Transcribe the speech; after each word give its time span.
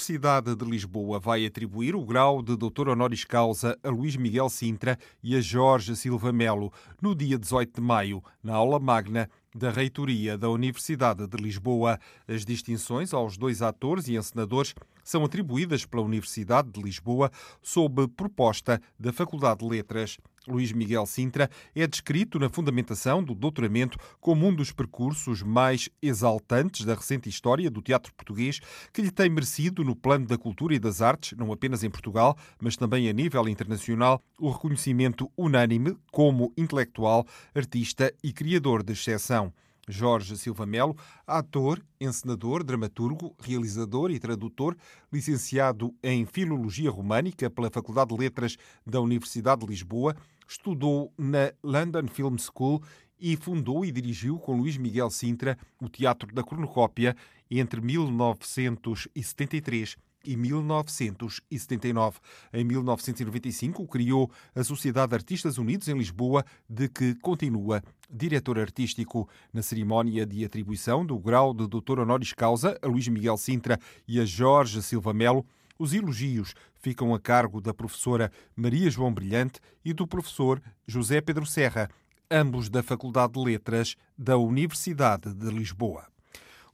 Universidade 0.00 0.56
de 0.56 0.64
Lisboa 0.64 1.18
vai 1.20 1.44
atribuir 1.44 1.94
o 1.94 2.02
grau 2.02 2.42
de 2.42 2.56
doutor 2.56 2.88
honoris 2.88 3.22
causa 3.22 3.78
a 3.82 3.90
Luís 3.90 4.16
Miguel 4.16 4.48
Sintra 4.48 4.98
e 5.22 5.36
a 5.36 5.42
Jorge 5.42 5.94
Silva 5.94 6.32
Melo 6.32 6.72
no 7.02 7.14
dia 7.14 7.38
18 7.38 7.74
de 7.74 7.86
maio, 7.86 8.24
na 8.42 8.54
aula 8.54 8.80
magna 8.80 9.28
da 9.54 9.70
Reitoria 9.70 10.38
da 10.38 10.48
Universidade 10.48 11.26
de 11.26 11.36
Lisboa. 11.36 12.00
As 12.26 12.46
distinções 12.46 13.12
aos 13.12 13.36
dois 13.36 13.60
atores 13.60 14.08
e 14.08 14.16
encenadores 14.16 14.74
são 15.10 15.24
atribuídas 15.24 15.84
pela 15.84 16.04
Universidade 16.04 16.70
de 16.70 16.80
Lisboa 16.80 17.32
sob 17.60 18.06
proposta 18.08 18.80
da 18.98 19.12
Faculdade 19.12 19.60
de 19.60 19.68
Letras. 19.68 20.18
Luís 20.46 20.72
Miguel 20.72 21.04
Sintra 21.04 21.50
é 21.74 21.86
descrito 21.86 22.38
na 22.38 22.48
fundamentação 22.48 23.22
do 23.22 23.34
doutoramento 23.34 23.98
como 24.20 24.46
um 24.46 24.54
dos 24.54 24.72
percursos 24.72 25.42
mais 25.42 25.90
exaltantes 26.00 26.86
da 26.86 26.94
recente 26.94 27.28
história 27.28 27.70
do 27.70 27.82
teatro 27.82 28.14
português, 28.14 28.60
que 28.92 29.02
lhe 29.02 29.10
tem 29.10 29.28
merecido, 29.28 29.84
no 29.84 29.94
plano 29.94 30.26
da 30.26 30.38
cultura 30.38 30.74
e 30.74 30.78
das 30.78 31.02
artes, 31.02 31.36
não 31.36 31.52
apenas 31.52 31.84
em 31.84 31.90
Portugal, 31.90 32.38
mas 32.60 32.76
também 32.76 33.08
a 33.08 33.12
nível 33.12 33.48
internacional, 33.48 34.22
o 34.38 34.50
reconhecimento 34.50 35.30
unânime 35.36 35.96
como 36.10 36.52
intelectual, 36.56 37.26
artista 37.54 38.14
e 38.22 38.32
criador 38.32 38.82
de 38.82 38.92
exceção. 38.92 39.52
Jorge 39.90 40.36
Silva 40.36 40.64
Melo, 40.64 40.96
ator, 41.26 41.82
encenador, 42.00 42.62
dramaturgo, 42.62 43.34
realizador 43.40 44.10
e 44.10 44.18
tradutor, 44.18 44.76
licenciado 45.12 45.94
em 46.02 46.24
Filologia 46.24 46.90
Românica 46.90 47.50
pela 47.50 47.70
Faculdade 47.70 48.14
de 48.14 48.20
Letras 48.20 48.56
da 48.86 49.00
Universidade 49.00 49.62
de 49.62 49.66
Lisboa, 49.66 50.14
estudou 50.48 51.12
na 51.18 51.52
London 51.62 52.06
Film 52.08 52.36
School 52.38 52.82
e 53.20 53.36
fundou 53.36 53.84
e 53.84 53.92
dirigiu 53.92 54.38
com 54.38 54.56
Luís 54.56 54.76
Miguel 54.76 55.10
Sintra 55.10 55.58
o 55.80 55.88
Teatro 55.88 56.32
da 56.34 56.42
Cornucópia 56.42 57.16
entre 57.50 57.80
1973 57.80 59.96
e 60.24 60.36
1979. 60.36 62.18
Em 62.52 62.64
1995, 62.64 63.86
criou 63.86 64.30
a 64.54 64.62
Sociedade 64.62 65.10
de 65.10 65.16
Artistas 65.16 65.58
Unidos 65.58 65.88
em 65.88 65.96
Lisboa, 65.96 66.44
de 66.68 66.88
que 66.88 67.14
continua 67.16 67.82
diretor 68.10 68.58
artístico. 68.58 69.28
Na 69.52 69.62
cerimónia 69.62 70.26
de 70.26 70.44
atribuição 70.44 71.04
do 71.04 71.18
grau 71.18 71.54
de 71.54 71.66
doutor 71.66 71.98
honoris 72.00 72.32
causa 72.32 72.78
a 72.82 72.86
Luís 72.86 73.08
Miguel 73.08 73.36
Sintra 73.36 73.78
e 74.06 74.20
a 74.20 74.24
Jorge 74.24 74.82
Silva 74.82 75.12
Melo, 75.12 75.44
os 75.78 75.94
elogios 75.94 76.54
ficam 76.74 77.14
a 77.14 77.18
cargo 77.18 77.60
da 77.60 77.72
professora 77.72 78.30
Maria 78.54 78.90
João 78.90 79.12
Brilhante 79.12 79.60
e 79.84 79.94
do 79.94 80.06
professor 80.06 80.60
José 80.86 81.20
Pedro 81.20 81.46
Serra, 81.46 81.88
ambos 82.30 82.68
da 82.68 82.82
Faculdade 82.82 83.32
de 83.32 83.40
Letras 83.40 83.96
da 84.16 84.36
Universidade 84.36 85.32
de 85.34 85.50
Lisboa. 85.50 86.06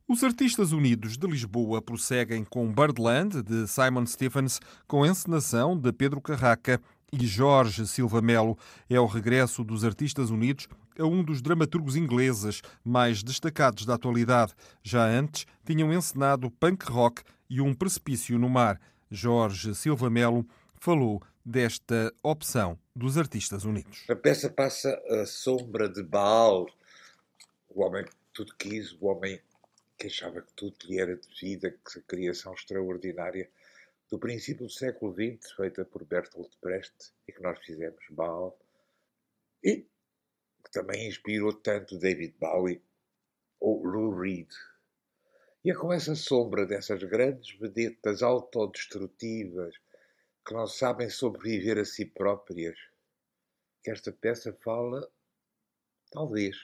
Os 0.08 0.22
Artistas 0.22 0.70
Unidos 0.70 1.16
de 1.18 1.26
Lisboa 1.26 1.82
prosseguem 1.82 2.44
com 2.44 2.72
Birdland, 2.72 3.42
de 3.42 3.66
Simon 3.66 4.06
Stephens, 4.06 4.60
com 4.86 5.04
encenação 5.04 5.76
de 5.76 5.92
Pedro 5.92 6.20
Carraca 6.20 6.80
e 7.12 7.26
Jorge 7.26 7.84
Silva 7.88 8.22
Melo. 8.22 8.56
É 8.88 9.00
o 9.00 9.06
regresso 9.06 9.64
dos 9.64 9.84
Artistas 9.84 10.30
Unidos 10.30 10.68
a 10.96 11.04
um 11.04 11.24
dos 11.24 11.42
dramaturgos 11.42 11.96
ingleses 11.96 12.62
mais 12.84 13.24
destacados 13.24 13.84
da 13.84 13.94
atualidade. 13.94 14.54
Já 14.80 15.04
antes 15.04 15.44
tinham 15.64 15.92
encenado 15.92 16.52
punk 16.52 16.84
rock 16.88 17.24
e 17.50 17.60
um 17.60 17.74
precipício 17.74 18.38
no 18.38 18.48
mar. 18.48 18.80
Jorge 19.10 19.74
Silva 19.74 20.08
Melo 20.08 20.46
falou 20.76 21.20
desta 21.44 22.14
opção 22.22 22.78
dos 22.94 23.18
Artistas 23.18 23.64
Unidos. 23.64 24.04
A 24.08 24.14
peça 24.14 24.48
passa 24.48 24.88
a 25.10 25.26
sombra 25.26 25.88
de 25.88 26.04
Baal, 26.04 26.64
o 27.68 27.82
homem 27.82 28.04
que 28.04 28.12
tudo 28.32 28.54
quis, 28.56 28.92
o 29.00 29.06
homem 29.06 29.40
que 29.96 30.06
achava 30.06 30.42
que 30.42 30.52
tudo 30.54 30.76
lhe 30.84 31.00
era 31.00 31.16
devido, 31.16 31.66
a 31.66 32.00
criação 32.02 32.54
extraordinária 32.54 33.50
do 34.10 34.18
princípio 34.18 34.66
do 34.66 34.72
século 34.72 35.12
XX, 35.12 35.52
feita 35.52 35.84
por 35.84 36.04
Bertolt 36.04 36.52
Brecht, 36.62 37.12
e 37.26 37.32
que 37.32 37.42
nós 37.42 37.58
fizemos, 37.64 38.04
Baal, 38.10 38.58
e 39.62 39.86
que 40.64 40.70
também 40.70 41.08
inspirou 41.08 41.52
tanto 41.52 41.98
David 41.98 42.34
Bowie 42.38 42.82
ou 43.58 43.82
Lou 43.84 44.14
Reed. 44.18 44.50
E 45.64 45.70
é 45.70 45.74
com 45.74 45.92
essa 45.92 46.14
sombra 46.14 46.66
dessas 46.66 47.02
grandes 47.02 47.58
vedetas 47.58 48.22
autodestrutivas 48.22 49.74
que 50.46 50.54
não 50.54 50.66
sabem 50.66 51.10
sobreviver 51.10 51.78
a 51.78 51.84
si 51.84 52.04
próprias 52.04 52.78
que 53.82 53.90
esta 53.92 54.10
peça 54.10 54.52
fala, 54.52 55.08
talvez, 56.10 56.56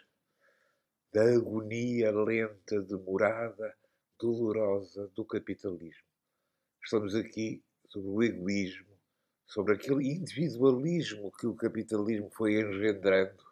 da 1.13 1.23
agonia 1.25 2.11
lenta, 2.11 2.81
demorada, 2.81 3.77
dolorosa 4.19 5.09
do 5.09 5.25
capitalismo. 5.25 6.07
Estamos 6.83 7.15
aqui 7.15 7.63
sobre 7.89 8.09
o 8.09 8.23
egoísmo, 8.23 8.99
sobre 9.47 9.75
aquele 9.75 10.09
individualismo 10.09 11.31
que 11.33 11.47
o 11.47 11.55
capitalismo 11.55 12.31
foi 12.31 12.61
engendrando. 12.61 13.45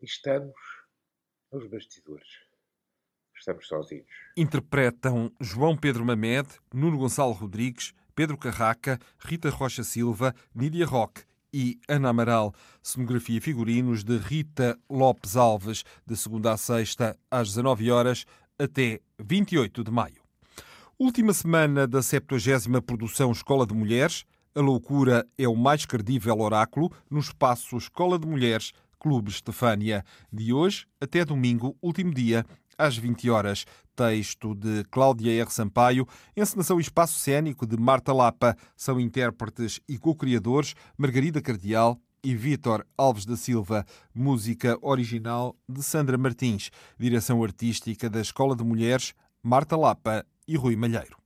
E 0.00 0.06
estamos 0.06 0.56
nos 1.52 1.68
bastidores. 1.68 2.28
Estamos 3.36 3.68
sozinhos. 3.68 4.10
Interpretam 4.36 5.30
João 5.38 5.76
Pedro 5.76 6.04
Mamed, 6.04 6.48
Nuno 6.72 6.96
Gonçalo 6.98 7.32
Rodrigues, 7.32 7.92
Pedro 8.14 8.38
Carraca, 8.38 8.98
Rita 9.18 9.50
Rocha 9.50 9.82
Silva, 9.82 10.34
Nídia 10.54 10.86
Roque 10.86 11.24
e 11.52 11.78
Ana 11.88 12.10
Amaral. 12.10 12.54
Cenografia 12.82 13.38
e 13.38 13.40
figurinos 13.40 14.02
de 14.02 14.16
Rita 14.16 14.78
Lopes 14.88 15.36
Alves, 15.36 15.84
de 16.06 16.16
segunda 16.16 16.52
a 16.52 16.56
sexta, 16.56 17.16
às 17.30 17.48
19 17.48 17.90
horas, 17.90 18.24
até 18.58 19.00
28 19.18 19.84
de 19.84 19.90
maio. 19.90 20.20
Última 20.98 21.32
semana 21.32 21.86
da 21.86 22.02
70 22.02 22.82
produção 22.82 23.32
Escola 23.32 23.66
de 23.66 23.72
Mulheres. 23.72 24.24
A 24.54 24.60
loucura 24.60 25.26
é 25.38 25.48
o 25.48 25.56
mais 25.56 25.86
credível 25.86 26.38
oráculo 26.40 26.92
no 27.08 27.20
espaço 27.20 27.76
Escola 27.76 28.18
de 28.18 28.26
Mulheres, 28.26 28.72
Clube 28.98 29.30
Estefânia. 29.30 30.04
De 30.30 30.52
hoje 30.52 30.86
até 31.00 31.24
domingo, 31.24 31.74
último 31.80 32.12
dia, 32.12 32.44
às 32.80 32.96
20 32.96 33.28
horas. 33.30 33.64
Texto 33.94 34.54
de 34.54 34.84
Cláudia 34.90 35.30
R. 35.42 35.50
Sampaio, 35.50 36.06
encenação 36.36 36.78
e 36.78 36.82
espaço 36.82 37.18
cênico 37.18 37.66
de 37.66 37.76
Marta 37.76 38.12
Lapa. 38.12 38.56
São 38.76 38.98
intérpretes 38.98 39.80
e 39.88 39.98
co-criadores 39.98 40.74
Margarida 40.96 41.42
Cardial 41.42 42.00
e 42.24 42.34
Vítor 42.34 42.86
Alves 42.96 43.26
da 43.26 43.36
Silva. 43.36 43.84
Música 44.14 44.78
original 44.80 45.54
de 45.68 45.82
Sandra 45.82 46.16
Martins. 46.16 46.70
Direção 46.98 47.42
artística 47.44 48.08
da 48.08 48.20
Escola 48.20 48.56
de 48.56 48.64
Mulheres, 48.64 49.12
Marta 49.42 49.76
Lapa 49.76 50.24
e 50.48 50.56
Rui 50.56 50.76
Malheiro. 50.76 51.18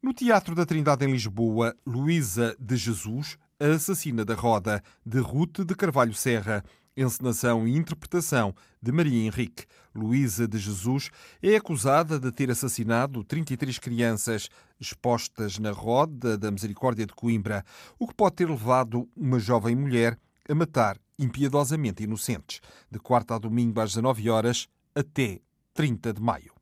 No 0.00 0.14
Teatro 0.14 0.54
da 0.54 0.64
Trindade 0.64 1.04
em 1.04 1.10
Lisboa, 1.10 1.74
Luísa 1.84 2.56
de 2.60 2.76
Jesus, 2.76 3.36
a 3.58 3.66
assassina 3.66 4.24
da 4.24 4.34
roda, 4.34 4.80
de 5.04 5.18
Ruth 5.18 5.64
de 5.66 5.74
Carvalho 5.74 6.14
Serra, 6.14 6.62
encenação 6.96 7.66
e 7.66 7.76
interpretação 7.76 8.54
de 8.80 8.92
Maria 8.92 9.26
Henrique. 9.26 9.66
Luísa 9.98 10.46
de 10.46 10.58
Jesus 10.58 11.10
é 11.42 11.56
acusada 11.56 12.18
de 12.18 12.30
ter 12.30 12.50
assassinado 12.50 13.24
33 13.24 13.78
crianças 13.78 14.48
expostas 14.80 15.58
na 15.58 15.72
roda 15.72 16.38
da 16.38 16.50
Misericórdia 16.50 17.04
de 17.04 17.12
Coimbra, 17.12 17.64
o 17.98 18.06
que 18.06 18.14
pode 18.14 18.36
ter 18.36 18.48
levado 18.48 19.08
uma 19.16 19.38
jovem 19.38 19.74
mulher 19.74 20.18
a 20.48 20.54
matar 20.54 20.98
impiedosamente 21.18 22.04
inocentes, 22.04 22.60
de 22.90 22.98
quarta 22.98 23.34
a 23.34 23.38
domingo 23.38 23.80
às 23.80 23.90
19 23.90 24.30
horas 24.30 24.68
até 24.94 25.40
30 25.74 26.12
de 26.12 26.22
maio. 26.22 26.57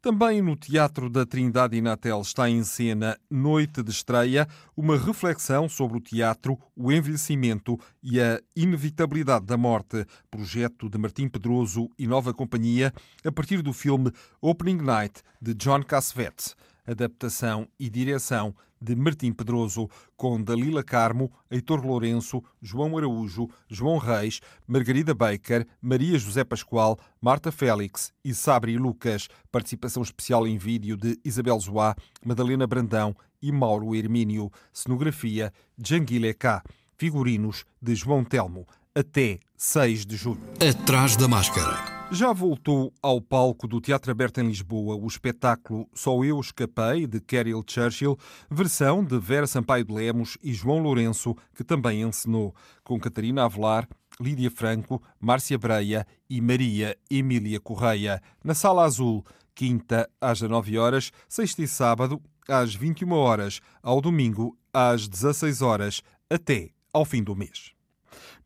Também 0.00 0.40
no 0.40 0.54
Teatro 0.54 1.10
da 1.10 1.26
Trindade 1.26 1.76
Inatel 1.76 2.20
está 2.20 2.48
em 2.48 2.62
cena 2.62 3.18
Noite 3.28 3.82
de 3.82 3.90
Estreia, 3.90 4.46
uma 4.76 4.96
reflexão 4.96 5.68
sobre 5.68 5.98
o 5.98 6.00
teatro, 6.00 6.56
o 6.76 6.92
envelhecimento 6.92 7.76
e 8.00 8.20
a 8.20 8.40
inevitabilidade 8.54 9.44
da 9.44 9.56
morte, 9.56 10.06
projeto 10.30 10.88
de 10.88 10.96
Martim 10.96 11.28
Pedroso 11.28 11.90
e 11.98 12.06
Nova 12.06 12.32
Companhia, 12.32 12.94
a 13.24 13.32
partir 13.32 13.60
do 13.60 13.72
filme 13.72 14.12
Opening 14.40 14.80
Night 14.80 15.20
de 15.42 15.52
John 15.52 15.82
Cassavetes, 15.82 16.54
adaptação 16.86 17.66
e 17.76 17.90
direção 17.90 18.54
de 18.80 18.94
Martim 18.94 19.32
Pedroso, 19.32 19.88
com 20.16 20.42
Dalila 20.42 20.82
Carmo, 20.82 21.30
Heitor 21.50 21.84
Lourenço, 21.84 22.42
João 22.60 22.96
Araújo, 22.96 23.48
João 23.68 23.98
Reis, 23.98 24.40
Margarida 24.66 25.14
Baker, 25.14 25.66
Maria 25.80 26.18
José 26.18 26.44
Pascoal, 26.44 26.98
Marta 27.20 27.50
Félix 27.50 28.12
e 28.24 28.34
Sabri 28.34 28.76
Lucas. 28.76 29.28
Participação 29.50 30.02
especial 30.02 30.46
em 30.46 30.58
vídeo 30.58 30.96
de 30.96 31.18
Isabel 31.24 31.58
Zoá, 31.60 31.94
Madalena 32.24 32.66
Brandão 32.66 33.16
e 33.42 33.52
Mauro 33.52 33.94
Hermínio. 33.94 34.50
Cenografia 34.72 35.52
Janguile 35.76 36.34
K. 36.34 36.62
Figurinos 36.96 37.64
de 37.80 37.94
João 37.94 38.24
Telmo. 38.24 38.66
Até 38.98 39.38
6 39.56 40.04
de 40.04 40.16
julho. 40.16 40.40
Atrás 40.54 41.16
da 41.16 41.28
máscara. 41.28 42.08
Já 42.10 42.32
voltou 42.32 42.92
ao 43.00 43.20
palco 43.20 43.68
do 43.68 43.80
Teatro 43.80 44.10
Aberto 44.10 44.40
em 44.40 44.48
Lisboa 44.48 44.96
o 44.96 45.06
espetáculo 45.06 45.88
Só 45.94 46.24
Eu 46.24 46.40
Escapei, 46.40 47.06
de 47.06 47.20
Carol 47.20 47.62
Churchill, 47.64 48.18
versão 48.50 49.04
de 49.04 49.16
Vera 49.16 49.46
Sampaio 49.46 49.84
de 49.84 49.94
Lemos 49.94 50.36
e 50.42 50.52
João 50.52 50.80
Lourenço, 50.80 51.36
que 51.54 51.62
também 51.62 52.02
encenou, 52.02 52.52
com 52.82 52.98
Catarina 52.98 53.44
Avelar, 53.44 53.88
Lídia 54.20 54.50
Franco, 54.50 55.00
Márcia 55.20 55.56
Breia 55.56 56.04
e 56.28 56.40
Maria 56.40 56.98
Emília 57.08 57.60
Correia, 57.60 58.20
na 58.42 58.52
Sala 58.52 58.82
Azul, 58.84 59.24
quinta 59.54 60.10
às 60.20 60.40
19 60.40 60.76
horas, 60.76 61.12
sexta 61.28 61.62
e 61.62 61.68
sábado 61.68 62.20
às 62.48 62.74
21 62.74 63.12
horas, 63.12 63.60
ao 63.80 64.00
domingo 64.00 64.58
às 64.74 65.06
16 65.06 65.62
horas, 65.62 66.02
até 66.28 66.70
ao 66.92 67.04
fim 67.04 67.22
do 67.22 67.36
mês. 67.36 67.77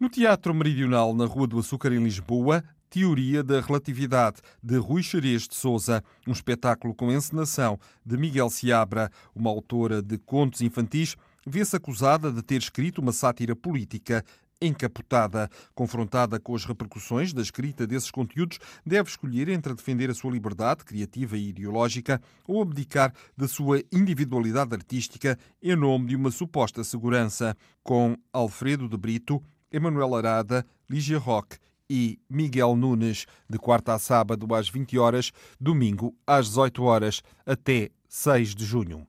No 0.02 0.08
Teatro 0.08 0.52
Meridional, 0.52 1.14
na 1.14 1.26
Rua 1.26 1.46
do 1.46 1.60
Açúcar, 1.60 1.92
em 1.92 2.02
Lisboa, 2.02 2.64
Teoria 2.90 3.40
da 3.40 3.60
Relatividade, 3.60 4.38
de 4.60 4.76
Rui 4.76 5.00
Xerez 5.00 5.46
de 5.46 5.54
Souza, 5.54 6.02
um 6.26 6.32
espetáculo 6.32 6.92
com 6.92 7.12
encenação 7.12 7.78
de 8.04 8.16
Miguel 8.16 8.50
Seabra, 8.50 9.12
uma 9.32 9.48
autora 9.48 10.02
de 10.02 10.18
contos 10.18 10.60
infantis, 10.60 11.14
vê-se 11.46 11.76
acusada 11.76 12.32
de 12.32 12.42
ter 12.42 12.56
escrito 12.56 13.00
uma 13.00 13.12
sátira 13.12 13.54
política 13.54 14.24
encapotada. 14.60 15.48
Confrontada 15.72 16.40
com 16.40 16.56
as 16.56 16.64
repercussões 16.64 17.32
da 17.32 17.40
escrita 17.40 17.86
desses 17.86 18.10
conteúdos, 18.10 18.58
deve 18.84 19.08
escolher 19.08 19.48
entre 19.50 19.72
defender 19.72 20.10
a 20.10 20.14
sua 20.14 20.32
liberdade 20.32 20.84
criativa 20.84 21.36
e 21.36 21.50
ideológica 21.50 22.20
ou 22.48 22.60
abdicar 22.60 23.14
da 23.36 23.46
sua 23.46 23.80
individualidade 23.92 24.74
artística 24.74 25.38
em 25.62 25.76
nome 25.76 26.08
de 26.08 26.16
uma 26.16 26.32
suposta 26.32 26.82
segurança. 26.82 27.56
Com 27.84 28.16
Alfredo 28.32 28.88
de 28.88 28.96
Brito, 28.96 29.40
Emanuel 29.72 30.14
Arada, 30.14 30.66
Lígia 30.88 31.18
Roque 31.18 31.56
e 31.88 32.18
Miguel 32.28 32.76
Nunes, 32.76 33.26
de 33.48 33.58
quarta 33.58 33.94
a 33.94 33.98
sábado 33.98 34.54
às 34.54 34.68
20 34.68 34.98
horas, 34.98 35.32
domingo 35.60 36.14
às 36.26 36.48
18 36.48 36.82
horas, 36.82 37.22
até 37.44 37.90
6 38.08 38.54
de 38.54 38.64
junho. 38.64 39.06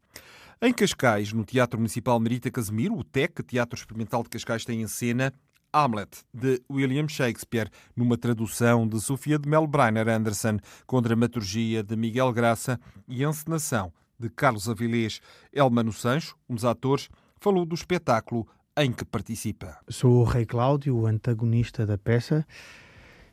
Em 0.62 0.74
Cascais, 0.74 1.34
no 1.34 1.44
Teatro 1.44 1.78
Municipal 1.78 2.20
Merita 2.20 2.50
Casemiro, 2.50 2.98
o 2.98 3.04
TEC, 3.04 3.44
Teatro 3.44 3.78
Experimental 3.78 4.24
de 4.24 4.30
Cascais, 4.30 4.64
tem 4.64 4.82
em 4.82 4.88
cena 4.88 5.34
Hamlet, 5.74 6.24
de 6.34 6.62
William 6.72 7.08
Shakespeare, 7.08 7.70
numa 7.96 8.18
tradução 8.18 8.88
de 8.88 9.02
Sofia 9.02 9.40
de 9.40 9.50
Mel 9.50 9.66
Breiner 9.66 10.08
Anderson, 10.08 10.60
com 10.86 11.02
dramaturgia 11.02 11.84
de 11.84 11.96
Miguel 11.96 12.32
Graça 12.32 12.80
e 13.08 13.24
encenação 13.24 13.92
de 14.20 14.30
Carlos 14.30 14.70
Avilés. 14.70 15.20
Elmano 15.52 15.92
Sancho, 15.92 16.38
um 16.48 16.56
dos 16.56 16.64
atores, 16.64 17.10
falou 17.40 17.66
do 17.66 17.76
espetáculo 17.76 18.48
em 18.78 18.92
que 18.92 19.06
participa. 19.06 19.78
Sou 19.88 20.22
o 20.22 20.24
Rei 20.24 20.46
Cláudio, 20.46 20.96
o 20.96 21.06
antagonista 21.06 21.86
da 21.86 21.98
peça. 21.98 22.46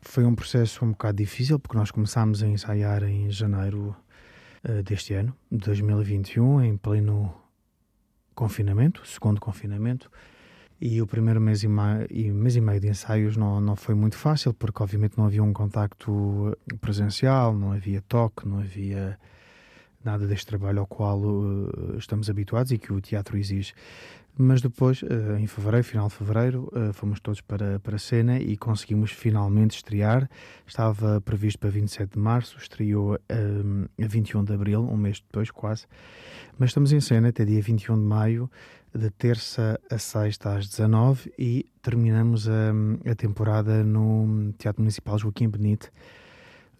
Foi 0.03 0.25
um 0.25 0.35
processo 0.35 0.85
um 0.85 0.91
bocado 0.91 1.19
difícil 1.19 1.59
porque 1.59 1.77
nós 1.77 1.91
começámos 1.91 2.43
a 2.43 2.47
ensaiar 2.47 3.03
em 3.05 3.31
janeiro 3.31 3.97
uh, 4.69 4.83
deste 4.83 5.15
ano, 5.15 5.35
de 5.51 5.59
2021, 5.59 6.63
em 6.63 6.77
pleno 6.77 7.35
confinamento, 8.35 9.07
segundo 9.07 9.41
confinamento. 9.41 10.11
E 10.81 11.01
o 11.03 11.07
primeiro 11.07 11.41
mês 11.41 11.63
e, 11.63 11.69
meio, 11.69 12.35
mês 12.35 12.57
e 12.57 12.61
meio 12.61 12.81
de 12.81 12.89
ensaios 12.89 13.37
não, 13.37 13.61
não 13.61 13.77
foi 13.77 13.95
muito 13.95 14.17
fácil, 14.17 14.55
porque 14.55 14.83
obviamente 14.83 15.17
não 15.19 15.27
havia 15.27 15.43
um 15.43 15.53
contacto 15.53 16.57
presencial, 16.81 17.55
não 17.55 17.73
havia 17.73 18.01
toque, 18.03 18.49
não 18.49 18.61
havia 18.61 19.19
nada 20.05 20.26
deste 20.26 20.47
trabalho 20.47 20.81
ao 20.81 20.87
qual 20.87 21.20
uh, 21.20 21.97
estamos 21.99 22.31
habituados 22.31 22.73
e 22.73 22.79
que 22.79 22.93
o 22.93 23.00
teatro 23.00 23.37
exige. 23.37 23.73
Mas 24.38 24.62
depois, 24.62 25.02
uh, 25.02 25.37
em 25.38 25.47
fevereiro, 25.47 25.85
final 25.85 26.08
de 26.08 26.14
fevereiro, 26.14 26.69
uh, 26.73 26.93
fomos 26.93 27.20
todos 27.20 27.41
para, 27.41 27.79
para 27.81 27.97
a 27.97 27.99
cena 27.99 28.38
e 28.38 28.56
conseguimos 28.56 29.11
finalmente 29.11 29.76
estrear. 29.76 30.29
Estava 30.67 31.20
previsto 31.20 31.58
para 31.58 31.70
27 31.70 32.14
de 32.14 32.19
março, 32.19 32.56
estreou 32.58 33.14
a 33.14 33.19
21 33.99 34.44
de 34.44 34.55
abril, 34.55 34.82
um 34.82 34.97
mês 34.97 35.20
depois 35.20 35.50
quase. 35.50 35.87
Mas 36.58 36.70
estamos 36.70 36.93
em 36.93 37.00
cena 37.00 37.29
até 37.29 37.44
dia 37.44 37.61
21 37.61 37.97
de 37.97 38.05
maio, 38.05 38.50
de 38.94 39.11
terça 39.11 39.79
a 39.91 39.99
sexta 39.99 40.56
às 40.56 40.69
19 40.69 41.32
e 41.38 41.67
terminamos 41.82 42.49
a, 42.49 42.73
a 43.11 43.14
temporada 43.14 43.85
no 43.85 44.52
Teatro 44.58 44.82
Municipal 44.82 45.19
Joaquim 45.19 45.49
Benite 45.49 45.91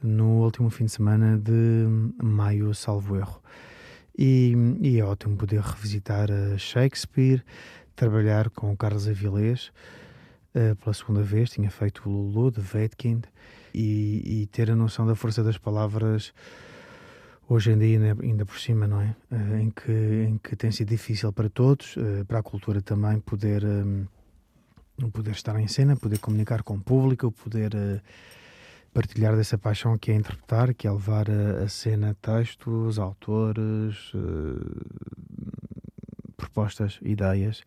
no 0.02 0.43
último 0.43 0.70
fim 0.70 0.87
de 0.87 0.93
semana 0.93 1.38
de 1.38 1.87
maio, 2.23 2.75
salvo 2.75 3.17
erro. 3.17 3.43
E, 4.17 4.55
e 4.81 4.99
é 4.99 5.05
ótimo 5.05 5.37
poder 5.37 5.61
revisitar 5.61 6.29
Shakespeare, 6.58 7.43
trabalhar 7.94 8.50
com 8.50 8.76
Carlos 8.76 9.08
Avilés 9.08 9.70
uh, 10.55 10.76
pela 10.76 10.94
segunda 10.94 11.23
vez, 11.23 11.50
tinha 11.50 11.70
feito 11.70 12.08
o 12.08 12.12
Lulu 12.12 12.50
de 12.50 12.61
Wedekind 12.61 13.25
e, 13.75 14.43
e, 14.43 14.47
ter 14.47 14.70
a 14.70 14.76
noção 14.76 15.06
da 15.06 15.14
força 15.14 15.44
das 15.44 15.56
palavras 15.56 16.32
hoje 17.49 17.73
em 17.73 17.79
dia 17.79 18.17
ainda 18.23 18.44
por 18.44 18.58
cima, 18.58 18.87
não 18.87 19.00
é? 19.00 19.14
Uh, 19.31 19.56
em, 19.58 19.70
que, 19.70 19.93
em 20.29 20.38
que 20.38 20.56
tem 20.56 20.70
sido 20.70 20.88
difícil 20.88 21.32
para 21.32 21.49
todos, 21.49 21.94
para 22.26 22.41
a 22.41 22.43
cultura 22.43 22.81
também 22.82 23.20
poder, 23.20 23.64
um, 23.64 24.06
poder 25.12 25.32
estar 25.32 25.58
em 25.58 25.69
cena, 25.69 25.96
poder 25.96 26.19
comunicar 26.19 26.62
com 26.62 26.75
o 26.75 26.81
público, 26.81 27.31
poder 27.32 28.03
partilhar 28.93 29.37
dessa 29.37 29.57
paixão 29.57 29.97
que 29.97 30.11
é 30.11 30.15
interpretar, 30.15 30.75
que 30.75 30.87
é 30.87 30.91
levar 30.91 31.31
a, 31.31 31.65
a 31.65 31.69
cena 31.69 32.17
textos, 32.21 32.99
autores, 32.99 34.13
uh, 34.15 34.71
propostas, 36.37 36.99
ideias. 37.03 37.63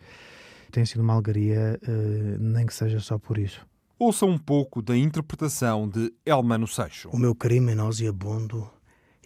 Tem 0.71 0.85
sido 0.85 1.01
uma 1.01 1.13
alegria, 1.13 1.79
uh, 1.83 2.37
nem 2.39 2.65
que 2.65 2.73
seja 2.73 2.99
só 2.99 3.17
por 3.17 3.37
isso. 3.37 3.65
Ouça 3.97 4.25
um 4.25 4.37
pouco 4.37 4.81
da 4.81 4.97
interpretação 4.97 5.87
de 5.87 6.13
Elmano 6.25 6.67
Seixo. 6.67 7.09
O 7.09 7.17
meu 7.17 7.33
crime 7.33 7.71
é 7.71 7.75
nauseabundo 7.75 8.69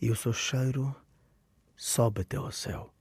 e 0.01 0.11
o 0.11 0.15
seu 0.15 0.33
cheiro 0.33 0.95
sobe 1.75 2.21
até 2.21 2.37
ao 2.37 2.51
céu. 2.51 2.93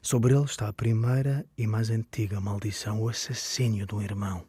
Sobre 0.00 0.34
ele 0.34 0.44
está 0.44 0.68
a 0.68 0.72
primeira 0.72 1.44
e 1.58 1.66
mais 1.66 1.90
antiga 1.90 2.40
maldição, 2.40 3.02
o 3.02 3.08
assassínio 3.08 3.86
de 3.86 3.94
um 3.94 4.02
irmão. 4.02 4.46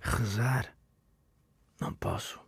Rezar? 0.00 0.74
Não 1.80 1.92
posso. 1.92 2.45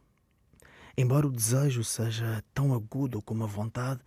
Embora 1.00 1.28
o 1.28 1.30
desejo 1.30 1.84
seja 1.84 2.42
tão 2.52 2.74
agudo 2.74 3.22
como 3.22 3.44
a 3.44 3.46
vontade, 3.46 4.00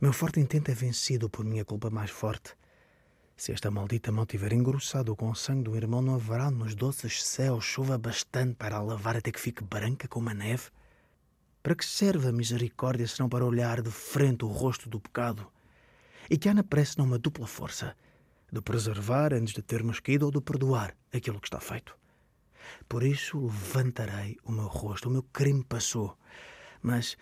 meu 0.00 0.12
forte 0.12 0.40
intento 0.40 0.68
é 0.68 0.74
vencido 0.74 1.30
por 1.30 1.44
minha 1.44 1.64
culpa 1.64 1.90
mais 1.90 2.10
forte. 2.10 2.56
Se 3.36 3.52
esta 3.52 3.70
maldita 3.70 4.10
mão 4.10 4.26
tiver 4.26 4.52
engrossado 4.52 5.14
com 5.14 5.30
o 5.30 5.34
sangue 5.36 5.62
do 5.62 5.76
irmão, 5.76 6.02
não 6.02 6.16
haverá 6.16 6.50
nos 6.50 6.74
doces 6.74 7.24
céus 7.24 7.64
chuva 7.64 7.96
bastante 7.96 8.56
para 8.56 8.74
a 8.74 8.82
lavar 8.82 9.16
até 9.16 9.30
que 9.30 9.38
fique 9.38 9.62
branca 9.62 10.08
como 10.08 10.28
a 10.28 10.34
neve? 10.34 10.64
Para 11.62 11.76
que 11.76 11.86
serve 11.86 12.26
a 12.26 12.32
misericórdia 12.32 13.06
senão 13.06 13.28
para 13.28 13.46
olhar 13.46 13.80
de 13.80 13.92
frente 13.92 14.44
o 14.44 14.48
rosto 14.48 14.88
do 14.88 14.98
pecado? 14.98 15.46
E 16.28 16.36
que 16.36 16.48
há 16.48 16.54
na 16.54 16.64
prece 16.64 16.98
não 16.98 17.04
uma 17.04 17.16
dupla 17.16 17.46
força, 17.46 17.96
de 18.52 18.60
preservar 18.60 19.32
antes 19.32 19.54
de 19.54 19.62
termos 19.62 20.00
caído 20.00 20.26
ou 20.26 20.32
de 20.32 20.40
perdoar 20.40 20.96
aquilo 21.12 21.38
que 21.38 21.46
está 21.46 21.60
feito. 21.60 21.96
Por 22.88 23.02
isso 23.02 23.38
levantarei 23.40 24.36
o 24.44 24.52
meu 24.52 24.66
rosto. 24.66 25.08
O 25.08 25.12
meu 25.12 25.22
crime 25.22 25.64
passou. 25.64 26.16
Mas, 26.82 27.16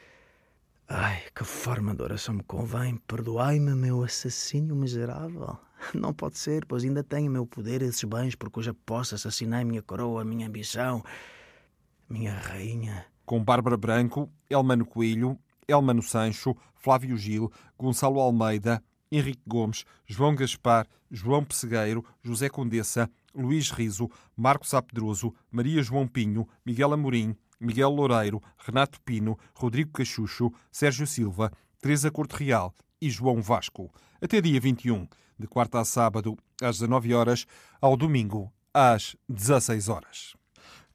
ai, 0.89 1.23
que 1.35 1.45
forma 1.45 1.95
de 1.95 2.03
oração 2.03 2.35
me 2.35 2.43
convém. 2.43 2.97
Perdoai-me, 3.07 3.75
meu 3.75 4.03
assassínio 4.03 4.75
miserável. 4.75 5.59
Não 5.95 6.13
pode 6.13 6.39
ser, 6.39 6.65
pois 6.67 6.85
ainda 6.85 7.03
tenho 7.03 7.31
meu 7.31 7.47
poder 7.47 7.83
esses 7.83 8.05
bens 8.05 8.35
por 8.35 8.51
cuja 8.51 8.75
posse 8.75 9.15
assassinei 9.15 9.65
minha 9.65 9.83
coroa, 9.83 10.25
minha 10.25 10.47
ambição, 10.47 11.03
minha 12.09 12.35
rainha. 12.35 13.07
Com 13.25 13.43
Bárbara 13.43 13.77
Branco, 13.77 14.31
Elmano 14.49 14.85
Coelho, 14.85 15.39
Elmano 15.67 16.03
Sancho, 16.03 16.57
Flávio 16.75 17.17
Gil, 17.17 17.51
Gonçalo 17.79 18.21
Almeida, 18.21 18.83
Henrique 19.11 19.43
Gomes, 19.47 19.85
João 20.07 20.35
Gaspar, 20.35 20.87
João 21.11 21.45
Pessegueiro, 21.45 22.05
José 22.23 22.49
Condessa, 22.49 23.11
Luís 23.35 23.71
Riso, 23.71 24.11
Marcos 24.37 24.75
Apedroso, 24.75 25.35
Maria 25.51 25.83
João 25.83 26.07
Pinho, 26.07 26.49
Miguel 26.65 26.93
Amorim, 26.93 27.37
Miguel 27.61 27.91
Loureiro, 27.91 28.41
Renato 28.59 29.01
Pino, 29.03 29.39
Rodrigo 29.55 29.93
Cachucho, 29.93 30.53
Sérgio 30.71 31.07
Silva, 31.07 31.53
Teresa 31.81 32.11
Corte 32.11 32.33
Real 32.33 32.75
e 33.01 33.09
João 33.09 33.41
Vasco. 33.41 33.93
Até 34.21 34.41
dia 34.41 34.61
21, 34.61 35.07
de 35.39 35.47
quarta 35.47 35.81
a 35.81 35.85
sábado, 35.85 36.37
às 36.61 36.79
19 36.79 37.15
horas, 37.15 37.47
ao 37.81 37.97
domingo, 37.97 38.53
às 38.75 39.17
16 39.29 39.89
horas. 39.89 40.35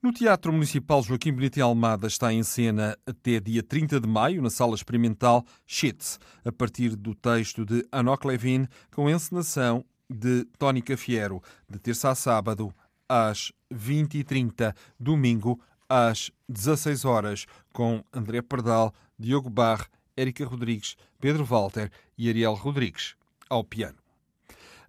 No 0.02 0.14
Teatro 0.14 0.54
Municipal 0.54 1.02
Joaquim 1.02 1.34
Benito 1.34 1.62
Almada 1.62 2.06
está 2.08 2.32
em 2.32 2.44
cena 2.44 2.96
até 3.06 3.40
dia 3.40 3.64
30 3.64 4.00
de 4.00 4.08
maio, 4.08 4.42
na 4.42 4.50
Sala 4.50 4.76
Experimental 4.76 5.44
Shits, 5.66 6.20
a 6.46 6.52
partir 6.52 6.96
do 6.96 7.16
texto 7.16 7.66
de 7.66 7.84
Anok 7.92 8.28
Levin, 8.28 8.68
com 8.92 9.10
encenação 9.10 9.84
de 10.10 10.46
Tónica 10.58 10.96
Fiero, 10.96 11.42
de 11.70 11.80
terça 11.80 12.10
a 12.10 12.16
sábado, 12.16 12.74
às 13.08 13.52
20h30, 13.74 14.76
domingo, 15.00 15.60
às 15.90 16.32
16 16.48 17.06
horas, 17.06 17.46
com 17.74 18.04
André 18.14 18.42
Pardal, 18.42 18.94
Diogo 19.18 19.50
Barre, 19.50 19.86
Érica 20.16 20.46
Rodrigues, 20.46 20.96
Pedro 21.20 21.46
Walter 21.46 21.92
e 22.18 22.30
Ariel 22.30 22.54
Rodrigues, 22.54 23.16
ao 23.50 23.64
piano. 23.64 23.98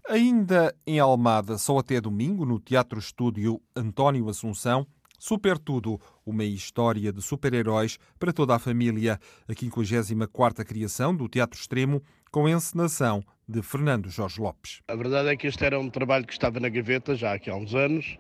Ainda 0.09 0.75
em 0.87 0.99
Almada, 0.99 1.59
só 1.59 1.79
até 1.79 2.01
domingo, 2.01 2.47
no 2.47 2.59
Teatro 2.59 2.99
Estúdio 2.99 3.61
António 3.77 4.29
Assunção, 4.29 4.87
Super 5.19 5.59
Tudo, 5.59 6.01
uma 6.25 6.45
história 6.45 7.13
de 7.13 7.21
super-heróis 7.21 7.99
para 8.19 8.33
toda 8.33 8.55
a 8.55 8.59
família. 8.59 9.21
A 9.49 9.53
54ª 9.53 10.65
criação 10.65 11.15
do 11.15 11.29
Teatro 11.29 11.59
Extremo, 11.59 12.03
com 12.31 12.49
encenação 12.49 13.23
de 13.49 13.63
Fernando 13.63 14.11
Jorge 14.11 14.41
Lopes. 14.41 14.83
A 14.89 14.95
verdade 14.95 15.31
é 15.31 15.37
que 15.37 15.47
este 15.47 15.65
era 15.65 15.81
um 15.81 15.89
trabalho 15.89 16.27
que 16.27 16.35
estava 16.35 16.61
na 16.61 16.69
gaveta 16.69 17.15
já 17.15 17.33
há 17.35 17.57
uns 17.57 17.75
anos, 17.75 18.19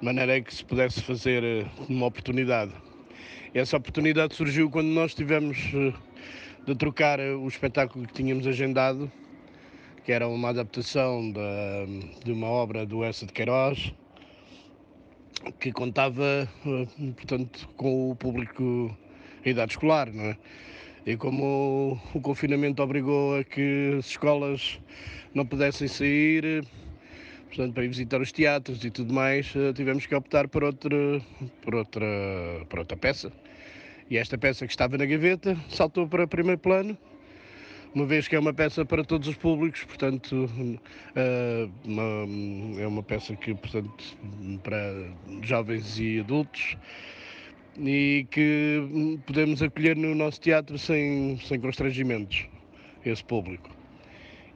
de 0.00 0.04
maneira 0.04 0.40
que 0.40 0.54
se 0.54 0.64
pudesse 0.64 1.02
fazer 1.02 1.44
eh, 1.44 1.66
uma 1.86 2.06
oportunidade. 2.06 2.72
Essa 3.52 3.76
oportunidade 3.76 4.34
surgiu 4.34 4.70
quando 4.70 4.88
nós 4.88 5.14
tivemos 5.14 5.58
eh, 5.74 5.92
de 6.64 6.74
trocar 6.74 7.20
eh, 7.20 7.34
o 7.34 7.46
espetáculo 7.46 8.06
que 8.06 8.14
tínhamos 8.14 8.46
agendado, 8.46 9.12
que 10.02 10.12
era 10.12 10.26
uma 10.26 10.48
adaptação 10.48 11.30
de, 11.30 12.24
de 12.24 12.32
uma 12.32 12.46
obra 12.46 12.86
do 12.86 13.04
Essa 13.04 13.26
de 13.26 13.34
Queiroz, 13.34 13.92
que 15.60 15.72
contava, 15.72 16.48
portanto, 17.16 17.68
com 17.76 18.10
o 18.10 18.16
público 18.16 18.96
a 19.44 19.48
idade 19.48 19.72
escolar, 19.72 20.10
não 20.10 20.24
é? 20.24 20.38
E 21.04 21.16
como 21.16 22.00
o, 22.14 22.20
confinamento 22.20 22.82
obrigou 22.82 23.36
a 23.36 23.42
que 23.42 23.96
as 23.98 24.06
escolas 24.06 24.78
não 25.34 25.44
pudessem 25.44 25.88
sair, 25.88 26.64
portanto, 27.48 27.74
para 27.74 27.84
ir 27.84 27.88
visitar 27.88 28.20
os 28.20 28.30
teatros 28.30 28.84
e 28.84 28.90
tudo 28.90 29.12
mais, 29.12 29.52
eh, 29.56 29.72
tivemos 29.72 30.06
que 30.06 30.14
optar 30.14 30.46
por 30.46 30.62
outra, 30.62 31.20
por 31.62 31.74
outra, 31.74 32.06
por 32.68 32.78
outra 32.78 32.96
peça. 32.96 33.32
E 34.08 34.16
esta 34.16 34.38
peça 34.38 34.64
que 34.64 34.72
estava 34.72 34.96
na 34.96 35.04
gaveta 35.04 35.56
saltou 35.68 36.06
para 36.06 36.26
primeiro 36.26 36.58
plano 36.58 36.96
uma 37.94 38.06
vez 38.06 38.26
que 38.26 38.34
é 38.34 38.38
uma 38.38 38.54
peça 38.54 38.84
para 38.86 39.04
todos 39.04 39.28
os 39.28 39.36
públicos, 39.36 39.84
portanto 39.84 40.48
eh, 41.14 41.68
é 42.78 42.86
uma 42.86 43.02
peça 43.02 43.36
que, 43.36 43.54
portanto, 43.54 44.16
para 44.62 45.10
jovens 45.42 45.98
e 45.98 46.20
adultos 46.20 46.76
e 47.78 48.26
que 48.30 49.18
podemos 49.26 49.62
acolher 49.62 49.96
no 49.96 50.14
nosso 50.14 50.40
teatro 50.40 50.78
sem, 50.78 51.38
sem 51.38 51.60
constrangimentos 51.60 52.46
esse 53.04 53.24
público. 53.24 53.70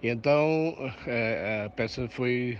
E 0.02 0.08
então 0.08 0.74
a, 0.78 1.10
eh, 1.10 1.64
a 1.66 1.70
peça 1.70 2.08
foi 2.08 2.58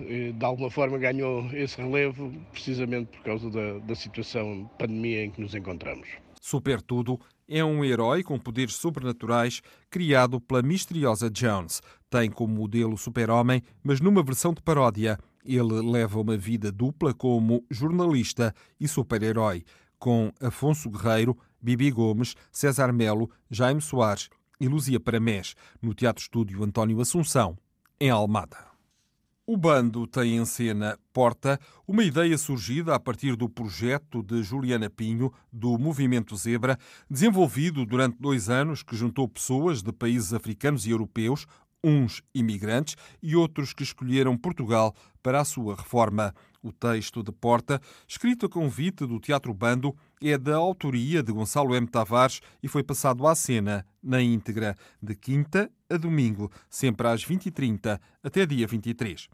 eh, 0.00 0.32
de 0.32 0.44
alguma 0.44 0.70
forma 0.70 0.98
ganhou 0.98 1.48
esse 1.52 1.80
relevo 1.80 2.32
precisamente 2.52 3.08
por 3.08 3.22
causa 3.22 3.50
da, 3.50 3.78
da 3.78 3.94
situação 3.94 4.64
de 4.64 4.70
pandemia 4.78 5.24
em 5.24 5.30
que 5.30 5.40
nos 5.40 5.54
encontramos. 5.54 6.08
Super 6.40 6.80
Tudo 6.80 7.20
é 7.48 7.64
um 7.64 7.84
herói 7.84 8.22
com 8.22 8.38
poderes 8.38 8.74
sobrenaturais 8.74 9.60
criado 9.90 10.40
pela 10.40 10.62
misteriosa 10.62 11.28
Jones. 11.28 11.82
Tem 12.08 12.30
como 12.30 12.54
modelo 12.54 12.96
super-homem, 12.96 13.62
mas 13.82 14.00
numa 14.00 14.22
versão 14.22 14.54
de 14.54 14.62
paródia. 14.62 15.18
Ele 15.44 15.80
leva 15.90 16.20
uma 16.20 16.36
vida 16.36 16.70
dupla 16.70 17.14
como 17.14 17.64
jornalista 17.70 18.54
e 18.78 18.86
super-herói, 18.86 19.64
com 19.98 20.32
Afonso 20.40 20.90
Guerreiro, 20.90 21.36
Bibi 21.60 21.90
Gomes, 21.90 22.34
César 22.50 22.92
Melo, 22.92 23.30
Jaime 23.50 23.80
Soares 23.80 24.28
e 24.60 24.68
Luzia 24.68 25.00
Paramés, 25.00 25.54
no 25.80 25.94
Teatro 25.94 26.22
Estúdio 26.22 26.62
António 26.64 27.00
Assunção, 27.00 27.56
em 27.98 28.10
Almada. 28.10 28.70
O 29.46 29.56
bando 29.56 30.06
tem 30.06 30.36
em 30.36 30.44
cena 30.44 30.96
Porta, 31.12 31.58
uma 31.84 32.04
ideia 32.04 32.38
surgida 32.38 32.94
a 32.94 33.00
partir 33.00 33.34
do 33.34 33.48
projeto 33.48 34.22
de 34.22 34.44
Juliana 34.44 34.88
Pinho, 34.88 35.32
do 35.52 35.76
Movimento 35.76 36.36
Zebra, 36.36 36.78
desenvolvido 37.10 37.84
durante 37.84 38.16
dois 38.20 38.48
anos, 38.48 38.84
que 38.84 38.94
juntou 38.94 39.26
pessoas 39.26 39.82
de 39.82 39.92
países 39.92 40.32
africanos 40.32 40.86
e 40.86 40.90
europeus, 40.90 41.46
uns 41.82 42.22
imigrantes 42.34 42.96
e 43.22 43.34
outros 43.34 43.72
que 43.72 43.82
escolheram 43.82 44.36
Portugal 44.36 44.94
para 45.22 45.40
a 45.40 45.44
sua 45.44 45.76
reforma. 45.76 46.34
O 46.62 46.72
texto 46.72 47.22
de 47.22 47.32
Porta, 47.32 47.80
escrito 48.06 48.44
a 48.44 48.48
convite 48.48 49.06
do 49.06 49.18
Teatro 49.18 49.54
Bando, 49.54 49.96
é 50.22 50.36
da 50.36 50.56
autoria 50.56 51.22
de 51.22 51.32
Gonçalo 51.32 51.74
M. 51.74 51.86
Tavares 51.86 52.40
e 52.62 52.68
foi 52.68 52.82
passado 52.82 53.26
à 53.26 53.34
cena 53.34 53.86
na 54.02 54.20
íntegra, 54.20 54.76
de 55.02 55.14
quinta 55.14 55.70
a 55.88 55.96
domingo, 55.96 56.50
sempre 56.68 57.08
às 57.08 57.24
20h30 57.24 57.98
até 58.22 58.44
dia 58.44 58.66
23. 58.66 59.28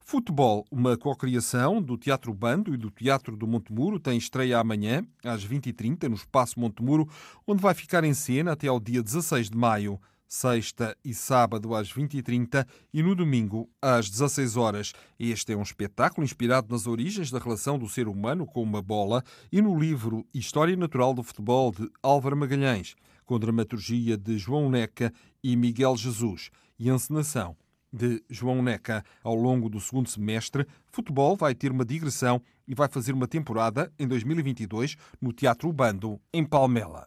Futebol, 0.00 0.64
uma 0.70 0.96
cocriação 0.96 1.82
do 1.82 1.96
Teatro 1.96 2.32
Bando 2.32 2.72
e 2.72 2.76
do 2.76 2.90
Teatro 2.90 3.36
do 3.36 3.46
Montemuro, 3.46 3.98
tem 3.98 4.16
estreia 4.16 4.60
amanhã, 4.60 5.04
às 5.24 5.44
20h30, 5.44 6.08
no 6.08 6.14
Espaço 6.14 6.60
Montemuro, 6.60 7.08
onde 7.44 7.60
vai 7.60 7.74
ficar 7.74 8.04
em 8.04 8.14
cena 8.14 8.52
até 8.52 8.68
ao 8.68 8.78
dia 8.78 9.02
16 9.02 9.50
de 9.50 9.56
maio. 9.56 10.00
Sexta 10.28 10.96
e 11.04 11.14
sábado 11.14 11.72
às 11.72 11.92
20h30 11.92 12.66
e 12.92 13.00
no 13.00 13.14
domingo 13.14 13.70
às 13.80 14.10
16 14.10 14.56
horas. 14.56 14.92
Este 15.18 15.52
é 15.52 15.56
um 15.56 15.62
espetáculo 15.62 16.24
inspirado 16.24 16.66
nas 16.68 16.88
origens 16.88 17.30
da 17.30 17.38
relação 17.38 17.78
do 17.78 17.88
ser 17.88 18.08
humano 18.08 18.44
com 18.44 18.60
uma 18.60 18.82
bola 18.82 19.22
e 19.52 19.62
no 19.62 19.78
livro 19.78 20.26
História 20.34 20.76
Natural 20.76 21.14
do 21.14 21.22
Futebol 21.22 21.70
de 21.70 21.88
Álvaro 22.02 22.36
Magalhães, 22.36 22.96
com 23.24 23.38
dramaturgia 23.38 24.16
de 24.16 24.36
João 24.36 24.68
Neca 24.68 25.12
e 25.42 25.54
Miguel 25.54 25.96
Jesus 25.96 26.50
e 26.76 26.90
encenação 26.90 27.56
de 27.92 28.20
João 28.28 28.62
Neca. 28.62 29.04
Ao 29.22 29.34
longo 29.34 29.68
do 29.68 29.80
segundo 29.80 30.08
semestre, 30.08 30.66
futebol 30.90 31.36
vai 31.36 31.54
ter 31.54 31.70
uma 31.70 31.84
digressão 31.84 32.42
e 32.66 32.74
vai 32.74 32.88
fazer 32.88 33.12
uma 33.12 33.28
temporada 33.28 33.92
em 33.96 34.08
2022 34.08 34.96
no 35.20 35.32
Teatro 35.32 35.72
Bando, 35.72 36.20
em 36.34 36.44
Palmela. 36.44 37.06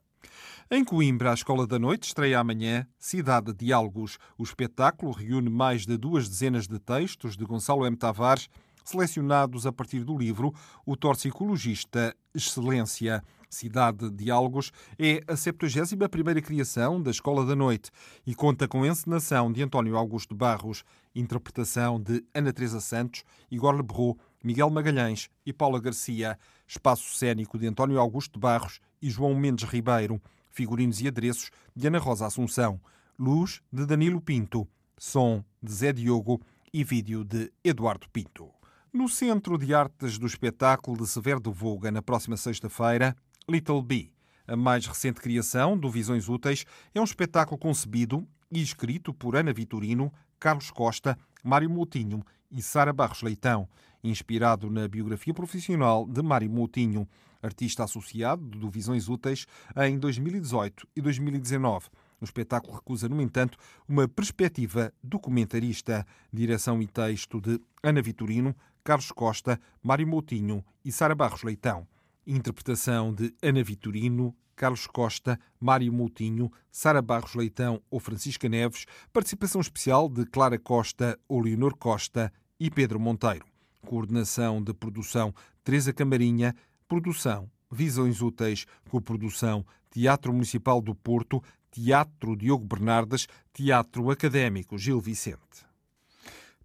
Em 0.71 0.83
Coimbra, 0.83 1.31
a 1.31 1.33
Escola 1.33 1.65
da 1.65 1.79
Noite 1.79 2.03
estreia 2.03 2.39
amanhã 2.39 2.85
Cidade 2.99 3.47
de 3.47 3.65
Diálogos. 3.65 4.19
O 4.37 4.43
espetáculo 4.43 5.11
reúne 5.11 5.49
mais 5.49 5.83
de 5.83 5.97
duas 5.97 6.29
dezenas 6.29 6.67
de 6.67 6.77
textos 6.77 7.35
de 7.35 7.43
Gonçalo 7.43 7.87
M. 7.87 7.97
Tavares, 7.97 8.47
selecionados 8.85 9.65
a 9.65 9.71
partir 9.71 10.03
do 10.03 10.15
livro 10.15 10.53
O 10.85 10.95
Torcicologista 10.95 12.15
Excelência. 12.35 13.23
Cidade 13.49 14.11
de 14.11 14.25
Diálogos 14.25 14.71
é 14.99 15.23
a 15.27 15.33
71ª 15.33 16.39
criação 16.39 17.01
da 17.01 17.09
Escola 17.09 17.43
da 17.43 17.55
Noite 17.55 17.89
e 18.23 18.35
conta 18.35 18.67
com 18.67 18.85
encenação 18.85 19.51
de 19.51 19.63
António 19.63 19.97
Augusto 19.97 20.35
Barros, 20.35 20.83
interpretação 21.15 21.99
de 21.99 22.23
Ana 22.31 22.53
Teresa 22.53 22.79
Santos, 22.79 23.23
Igor 23.49 23.75
Lebrou, 23.75 24.19
Miguel 24.43 24.69
Magalhães 24.69 25.29
e 25.43 25.51
Paula 25.51 25.81
Garcia, 25.81 26.37
espaço 26.69 27.15
cênico 27.15 27.57
de 27.57 27.65
António 27.65 27.99
Augusto 27.99 28.39
Barros 28.39 28.79
e 29.01 29.09
João 29.09 29.33
Mendes 29.33 29.67
Ribeiro, 29.67 30.21
figurinos 30.51 31.01
e 31.01 31.07
adereços 31.07 31.49
de 31.75 31.87
Ana 31.87 31.97
Rosa 31.97 32.27
Assunção, 32.27 32.79
luz 33.17 33.59
de 33.73 33.87
Danilo 33.87 34.21
Pinto, 34.21 34.67
som 34.95 35.43
de 35.61 35.73
Zé 35.73 35.91
Diogo 35.91 36.39
e 36.71 36.83
vídeo 36.83 37.23
de 37.23 37.51
Eduardo 37.63 38.07
Pinto. 38.11 38.51
No 38.93 39.09
Centro 39.09 39.57
de 39.57 39.73
Artes 39.73 40.19
do 40.19 40.27
Espetáculo 40.27 40.97
de 40.97 41.07
Severo 41.07 41.39
do 41.39 41.51
Voga, 41.51 41.89
na 41.91 42.03
próxima 42.03 42.37
sexta-feira, 42.37 43.15
Little 43.49 43.81
Bee. 43.81 44.13
A 44.47 44.55
mais 44.55 44.85
recente 44.85 45.19
criação 45.19 45.75
do 45.75 45.89
Visões 45.89 46.29
Úteis 46.29 46.65
é 46.93 47.01
um 47.01 47.03
espetáculo 47.03 47.57
concebido 47.57 48.27
e 48.51 48.61
escrito 48.61 49.11
por 49.11 49.35
Ana 49.35 49.53
Vitorino, 49.53 50.13
Carlos 50.39 50.69
Costa, 50.69 51.17
Mário 51.43 51.69
Moutinho 51.69 52.23
e 52.51 52.61
Sara 52.61 52.93
Barros 52.93 53.21
Leitão, 53.21 53.67
inspirado 54.03 54.69
na 54.69 54.87
biografia 54.87 55.33
profissional 55.33 56.05
de 56.07 56.21
Mário 56.21 56.49
Moutinho, 56.49 57.07
artista 57.41 57.83
associado 57.83 58.43
do 58.43 58.69
Visões 58.69 59.07
Úteis 59.07 59.45
em 59.77 59.97
2018 59.97 60.87
e 60.95 61.01
2019. 61.01 61.87
O 62.21 62.25
espetáculo 62.25 62.75
recusa, 62.75 63.07
no 63.07 63.21
entanto, 63.21 63.57
uma 63.87 64.07
perspectiva 64.07 64.93
documentarista. 65.01 66.05
Direção 66.31 66.81
e 66.81 66.87
texto 66.87 67.39
de 67.39 67.61
Ana 67.81 68.01
Vitorino, 68.01 68.55
Carlos 68.83 69.11
Costa, 69.11 69.59
Mário 69.81 70.07
Moutinho 70.07 70.63
e 70.83 70.91
Sara 70.91 71.15
Barros 71.15 71.43
Leitão. 71.43 71.87
Interpretação 72.27 73.13
de 73.13 73.33
Ana 73.41 73.63
Vitorino, 73.63 74.35
Carlos 74.59 74.85
Costa, 74.87 75.39
Mário 75.57 75.93
Moutinho, 75.93 76.51
Sara 76.69 77.01
Barros 77.01 77.33
Leitão 77.33 77.81
ou 77.89 77.97
Francisca 77.97 78.49
Neves, 78.49 78.85
participação 79.13 79.61
especial 79.61 80.09
de 80.09 80.25
Clara 80.25 80.59
Costa 80.59 81.17
ou 81.29 81.39
Leonor 81.39 81.77
Costa 81.77 82.29
e 82.59 82.69
Pedro 82.69 82.99
Monteiro. 82.99 83.45
Coordenação 83.87 84.61
de 84.61 84.73
produção 84.73 85.33
Teresa 85.63 85.93
Camarinha, 85.93 86.53
produção 86.89 87.49
Visões 87.71 88.21
Úteis, 88.21 88.65
coprodução 88.89 89.65
Teatro 89.89 90.33
Municipal 90.33 90.81
do 90.81 90.93
Porto, 90.93 91.41
Teatro 91.71 92.35
Diogo 92.35 92.65
Bernardes, 92.65 93.27
Teatro 93.53 94.11
Académico 94.11 94.77
Gil 94.77 94.99
Vicente. 94.99 95.68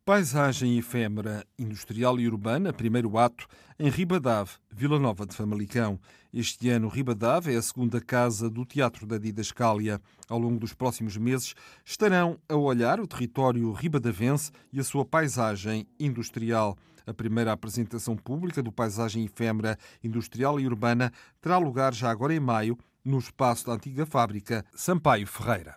Paisagem 0.07 0.77
efêmera, 0.77 1.47
industrial 1.59 2.21
e 2.21 2.29
urbana, 2.29 2.75
primeiro 2.75 3.17
ato, 3.17 3.47
em 3.79 3.89
Ribadave, 3.89 4.51
Vila 4.71 4.99
Nova 4.99 5.25
de 5.25 5.35
Famalicão. 5.35 5.99
Este 6.31 6.69
ano, 6.69 6.89
Ribadave 6.89 7.55
é 7.55 7.57
a 7.57 7.63
segunda 7.63 8.03
casa 8.03 8.51
do 8.51 8.67
Teatro 8.67 9.07
da 9.07 9.17
Didascália. 9.17 9.99
Ao 10.29 10.39
longo 10.39 10.59
dos 10.59 10.75
próximos 10.75 11.17
meses, 11.17 11.55
estarão 11.87 12.39
a 12.47 12.55
olhar 12.55 13.01
o 13.01 13.07
território 13.07 13.73
ribadavense 13.73 14.51
e 14.71 14.79
a 14.79 14.85
sua 14.85 15.07
paisagem 15.07 15.87
industrial. 15.99 16.77
A 17.07 17.15
primeira 17.15 17.53
apresentação 17.53 18.15
pública 18.15 18.63
do 18.63 18.71
Paisagem 18.71 19.25
Efêmera, 19.25 19.79
Industrial 20.03 20.61
e 20.61 20.67
Urbana 20.67 21.11
terá 21.41 21.57
lugar 21.57 21.95
já 21.95 22.11
agora 22.11 22.35
em 22.35 22.41
maio, 22.41 22.77
no 23.03 23.19
espaço 23.19 23.65
da 23.65 23.73
antiga 23.73 24.05
fábrica 24.05 24.67
Sampaio 24.75 25.27
Ferreira. 25.27 25.77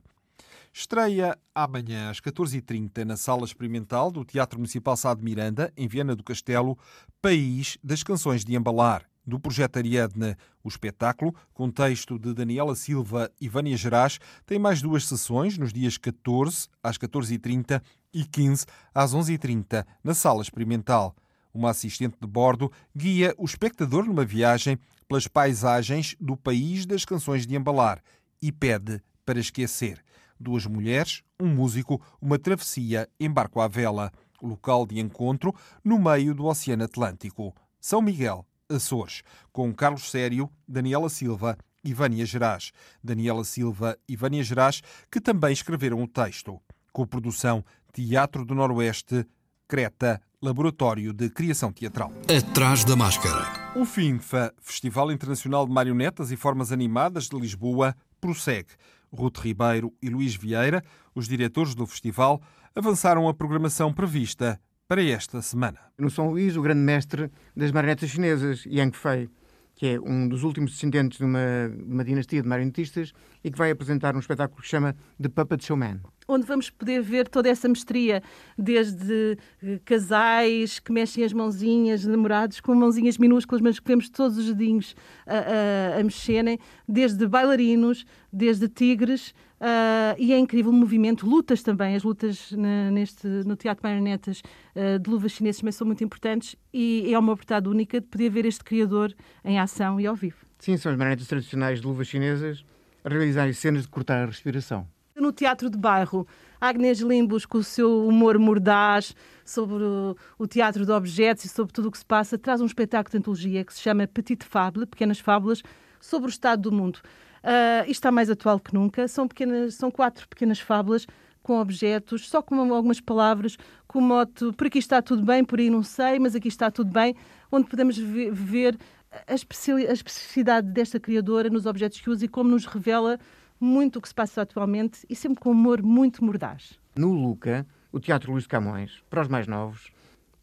Estreia 0.79 1.35
amanhã 1.55 2.11
às 2.11 2.21
14h30 2.21 3.03
na 3.03 3.17
Sala 3.17 3.45
Experimental 3.45 4.11
do 4.11 4.23
Teatro 4.23 4.59
Municipal 4.59 4.95
Sá 4.95 5.11
de 5.11 5.23
Miranda, 5.23 5.73
em 5.75 5.87
Viana 5.87 6.15
do 6.15 6.23
Castelo, 6.23 6.77
País 7.19 7.79
das 7.83 8.03
Canções 8.03 8.45
de 8.45 8.55
Embalar, 8.55 9.03
do 9.25 9.39
projeto 9.39 9.77
Ariadne. 9.77 10.35
O 10.63 10.67
espetáculo, 10.67 11.33
com 11.51 11.71
texto 11.71 12.19
de 12.19 12.31
Daniela 12.31 12.75
Silva 12.75 13.31
e 13.41 13.49
Vânia 13.49 13.75
Gerais, 13.75 14.19
tem 14.45 14.59
mais 14.59 14.79
duas 14.79 15.07
sessões 15.07 15.57
nos 15.57 15.73
dias 15.73 15.97
14 15.97 16.67
às 16.83 16.95
14h30 16.95 17.81
e 18.13 18.23
15 18.23 18.67
às 18.93 19.15
11h30 19.15 19.83
na 20.03 20.13
Sala 20.13 20.43
Experimental. 20.43 21.15
Uma 21.51 21.71
assistente 21.71 22.17
de 22.21 22.27
bordo 22.27 22.71
guia 22.95 23.33
o 23.39 23.45
espectador 23.45 24.05
numa 24.05 24.23
viagem 24.23 24.77
pelas 25.07 25.27
paisagens 25.27 26.15
do 26.21 26.37
País 26.37 26.85
das 26.85 27.03
Canções 27.03 27.47
de 27.47 27.55
Embalar 27.55 27.99
e 28.39 28.51
pede 28.51 29.01
para 29.25 29.39
esquecer 29.39 30.05
duas 30.39 30.65
mulheres, 30.65 31.23
um 31.39 31.47
músico, 31.47 32.01
uma 32.21 32.37
travessia 32.39 33.09
em 33.19 33.29
barco 33.29 33.59
à 33.59 33.67
vela. 33.67 34.11
Local 34.41 34.85
de 34.85 34.99
encontro 34.99 35.53
no 35.83 35.97
meio 35.97 36.35
do 36.35 36.45
Oceano 36.45 36.83
Atlântico. 36.83 37.55
São 37.79 38.01
Miguel, 38.01 38.45
Açores, 38.69 39.23
com 39.51 39.73
Carlos 39.73 40.11
Sério, 40.11 40.49
Daniela 40.67 41.09
Silva 41.09 41.57
e 41.83 41.93
Vânia 41.93 42.25
Gerais. 42.25 42.71
Daniela 43.03 43.43
Silva 43.43 43.97
e 44.07 44.15
Vânia 44.15 44.43
Gerais, 44.43 44.81
que 45.11 45.19
também 45.19 45.53
escreveram 45.53 46.03
o 46.03 46.07
texto. 46.07 46.61
Com 46.91 47.07
produção 47.07 47.63
Teatro 47.93 48.45
do 48.45 48.53
Noroeste, 48.53 49.25
Creta, 49.67 50.21
Laboratório 50.41 51.13
de 51.13 51.29
Criação 51.29 51.71
Teatral. 51.71 52.11
Atrás 52.29 52.83
da 52.83 52.95
Máscara. 52.95 53.73
O 53.75 53.85
FINFA, 53.85 54.53
Festival 54.61 55.11
Internacional 55.11 55.65
de 55.65 55.73
Marionetas 55.73 56.31
e 56.31 56.37
Formas 56.37 56.71
Animadas 56.71 57.27
de 57.27 57.39
Lisboa, 57.39 57.95
prossegue. 58.21 58.69
Ruth 59.17 59.39
Ribeiro 59.39 59.93
e 60.01 60.09
Luís 60.09 60.35
Vieira, 60.35 60.83
os 61.15 61.27
diretores 61.27 61.73
do 61.73 61.85
festival, 61.85 62.41
avançaram 62.75 63.27
a 63.27 63.33
programação 63.33 63.91
prevista 63.91 64.59
para 64.87 65.03
esta 65.03 65.41
semana. 65.41 65.79
No 65.97 66.09
São 66.09 66.29
Luís, 66.29 66.55
o 66.55 66.61
grande 66.61 66.81
mestre 66.81 67.31
das 67.55 67.71
marionetas 67.71 68.09
chinesas, 68.09 68.65
Yang 68.65 68.97
Fei, 68.97 69.29
que 69.75 69.87
é 69.87 69.99
um 69.99 70.27
dos 70.27 70.43
últimos 70.43 70.71
descendentes 70.71 71.17
de 71.17 71.25
uma, 71.25 71.39
uma 71.85 72.03
dinastia 72.03 72.41
de 72.41 72.47
marionetistas 72.47 73.13
e 73.43 73.51
que 73.51 73.57
vai 73.57 73.71
apresentar 73.71 74.15
um 74.15 74.19
espetáculo 74.19 74.61
que 74.61 74.67
se 74.67 74.71
chama 74.71 74.95
The 75.21 75.29
Puppet 75.29 75.63
Showman 75.65 76.01
onde 76.27 76.45
vamos 76.45 76.69
poder 76.69 77.01
ver 77.01 77.27
toda 77.27 77.49
essa 77.49 77.67
mestria, 77.67 78.21
desde 78.57 79.37
eh, 79.63 79.79
casais 79.85 80.79
que 80.79 80.91
mexem 80.91 81.23
as 81.23 81.31
mãozinhas, 81.31 82.05
namorados 82.05 82.59
com 82.59 82.75
mãozinhas 82.75 83.17
minúsculas, 83.17 83.61
mas 83.61 83.79
que 83.79 83.87
vemos 83.87 84.09
todos 84.09 84.37
os 84.37 84.45
dedinhos 84.53 84.95
a, 85.25 85.95
a, 85.95 85.99
a 85.99 86.03
mexerem, 86.03 86.59
desde 86.87 87.25
bailarinos, 87.27 88.05
desde 88.31 88.67
tigres, 88.67 89.33
Uh, 89.59 90.13
e 90.19 90.33
é 90.33 90.37
incrível 90.37 90.71
o 90.71 90.75
movimento, 90.75 91.27
lutas 91.27 91.63
também, 91.63 91.95
as 91.95 92.03
lutas 92.03 92.51
na, 92.51 92.91
neste, 92.91 93.25
no 93.27 93.55
Teatro 93.55 93.81
Marionetas 93.83 94.43
uh, 94.75 94.99
de 94.99 95.09
luvas 95.09 95.31
chinesas 95.31 95.61
também 95.61 95.71
são 95.71 95.87
muito 95.87 96.03
importantes 96.03 96.55
e 96.71 97.11
é 97.11 97.17
uma 97.17 97.33
oportunidade 97.33 97.67
única 97.67 97.99
de 97.99 98.05
poder 98.05 98.29
ver 98.29 98.45
este 98.45 98.63
criador 98.63 99.15
em 99.43 99.59
ação 99.59 99.99
e 99.99 100.05
ao 100.05 100.15
vivo. 100.15 100.37
Sim, 100.59 100.77
são 100.77 100.91
as 100.91 100.97
marionetas 100.97 101.27
tradicionais 101.27 101.81
de 101.81 101.87
luvas 101.87 102.07
chinesas 102.07 102.63
a 103.03 103.09
realizar 103.09 103.51
cenas 103.55 103.83
de 103.83 103.87
cortar 103.87 104.21
a 104.21 104.25
respiração. 104.27 104.87
No 105.17 105.31
teatro 105.31 105.67
de 105.67 105.77
bairro, 105.79 106.27
Agnes 106.61 106.99
Limbus, 106.99 107.43
com 107.43 107.57
o 107.57 107.63
seu 107.63 108.07
humor 108.07 108.37
mordaz 108.37 109.15
sobre 109.43 109.83
o, 109.83 110.15
o, 110.37 110.45
teatro 110.45 110.85
de 110.85 110.91
objetos 110.91 111.45
e 111.45 111.49
sobre 111.49 111.73
tudo 111.73 111.87
o 111.87 111.91
que 111.91 111.97
se 111.97 112.05
passa, 112.05 112.37
traz 112.37 112.61
um 112.61 112.67
espetáculo 112.67 113.11
de 113.11 113.17
antologia 113.17 113.65
que 113.65 113.73
se 113.73 113.81
chama 113.81 114.05
Petite 114.05 114.45
Fable, 114.45 114.85
Pequenas 114.85 115.19
Fábulas, 115.19 115.63
sobre 115.99 116.27
o 116.27 116.29
estado 116.29 116.69
do 116.69 116.71
mundo. 116.71 116.99
Uh, 117.43 117.81
isto 117.83 117.93
está 117.93 118.11
mais 118.11 118.29
atual 118.29 118.59
que 118.59 118.75
nunca. 118.75 119.07
São, 119.07 119.27
pequenas, 119.27 119.73
são 119.73 119.89
quatro 119.89 120.27
pequenas 120.27 120.59
fábulas 120.59 121.07
com 121.41 121.59
objetos, 121.59 122.29
só 122.29 122.39
com 122.43 122.71
algumas 122.71 123.01
palavras, 123.01 123.57
com 123.87 123.97
o 123.97 124.01
moto 124.01 124.53
por 124.53 124.67
aqui 124.67 124.77
está 124.77 125.01
tudo 125.01 125.25
bem, 125.25 125.43
por 125.43 125.57
aí 125.57 125.69
não 125.69 125.81
sei, 125.81 126.19
mas 126.19 126.35
aqui 126.35 126.49
está 126.49 126.69
tudo 126.69 126.91
bem, 126.91 127.15
onde 127.51 127.67
podemos 127.67 127.97
ver 127.97 128.77
a 129.25 129.33
especificidade 129.33 130.67
desta 130.67 130.99
criadora 130.99 131.49
nos 131.49 131.65
objetos 131.65 132.01
que 132.01 132.09
usa 132.09 132.25
e 132.25 132.27
como 132.27 132.49
nos 132.49 132.65
revela 132.65 133.17
muito 133.59 133.99
o 133.99 134.01
que 134.01 134.07
se 134.07 134.15
passa 134.15 134.41
atualmente 134.41 135.05
e 135.09 135.15
sempre 135.15 135.39
com 135.39 135.51
humor 135.51 135.81
muito 135.81 136.23
mordaz. 136.23 136.79
No 136.95 137.11
Luca, 137.11 137.65
o 137.91 137.99
Teatro 137.99 138.31
Luís 138.31 138.43
de 138.43 138.49
Camões, 138.49 139.03
para 139.09 139.21
os 139.21 139.27
mais 139.27 139.47
novos, 139.47 139.91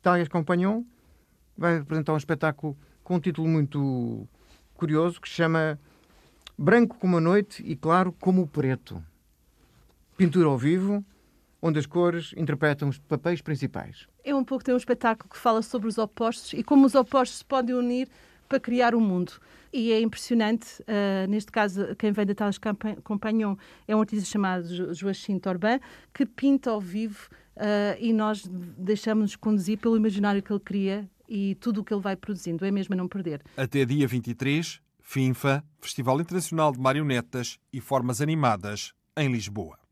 Tálias 0.03 0.29
Compagnon 0.29 0.83
vai 1.57 1.79
apresentar 1.79 2.13
um 2.13 2.17
espetáculo 2.17 2.77
com 3.03 3.17
um 3.17 3.21
título 3.21 3.49
muito 3.49 4.29
curioso 4.75 5.21
que 5.21 5.29
se 5.29 5.35
chama 5.37 5.79
Branco 6.59 6.99
como 6.99 7.17
a 7.17 7.21
Noite 7.21 7.63
e 7.65 7.77
Claro 7.77 8.13
como 8.13 8.43
o 8.43 8.47
Preto. 8.47 9.03
Pintura 10.17 10.49
ao 10.49 10.59
vivo, 10.59 11.05
onde 11.61 11.79
as 11.79 11.87
cores 11.87 12.33
interpretam 12.37 12.89
os 12.89 12.99
papéis 12.99 13.41
principais. 13.41 14.07
É 14.23 14.35
um 14.35 14.45
pouco 14.45 14.65
tem 14.65 14.75
um 14.75 14.79
espetáculo 14.79 15.31
que 15.31 15.39
fala 15.39 15.63
sobre 15.63 15.89
os 15.89 15.99
opostos 15.99 16.53
e 16.53 16.63
como 16.63 16.87
os 16.87 16.95
opostos 16.95 17.39
se 17.39 17.45
podem 17.45 17.75
unir 17.75 18.09
para 18.55 18.61
criar 18.61 18.95
o 18.95 18.99
um 18.99 19.01
mundo. 19.01 19.33
E 19.73 19.93
é 19.93 20.01
impressionante, 20.01 20.81
uh, 20.83 21.29
neste 21.29 21.51
caso, 21.51 21.97
quem 21.97 22.13
vem 22.13 22.25
da 22.25 22.35
Talas 22.35 22.59
Compagnon 23.03 23.57
é 23.89 23.97
um 23.97 24.01
artista 24.01 24.25
chamado 24.25 24.95
Joachim 24.95 25.39
Torban, 25.41 25.81
que 26.13 26.25
pinta 26.25 26.71
ao 26.71 26.81
vivo 26.81 27.29
uh, 27.57 27.99
e 27.99 28.13
nós 28.13 28.47
deixamos-nos 28.47 29.35
conduzir 29.35 29.79
pelo 29.79 29.97
imaginário 29.97 30.41
que 30.41 30.53
ele 30.53 30.61
cria 30.61 31.11
e 31.29 31.57
tudo 31.57 31.81
o 31.81 31.85
que 31.85 31.93
ele 31.93 32.03
vai 32.03 32.15
produzindo. 32.15 32.65
É 32.65 32.71
mesmo 32.71 32.95
a 32.95 32.97
não 32.97 33.09
perder. 33.09 33.43
Até 33.57 33.85
dia 33.85 34.07
23, 34.07 34.81
FINFA, 35.01 35.65
Festival 35.81 36.21
Internacional 36.21 36.71
de 36.71 36.79
Marionetas 36.79 37.59
e 37.73 37.81
Formas 37.81 38.21
Animadas, 38.21 38.93
em 39.17 39.33
Lisboa. 39.33 39.84